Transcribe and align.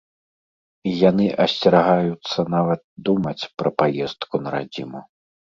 І 0.91 0.93
яны 1.09 1.27
асцерагаюцца 1.45 2.39
нават 2.55 2.81
думаць 3.11 3.49
пра 3.63 3.69
паездку 3.83 4.35
на 4.47 4.57
радзіму. 4.57 4.99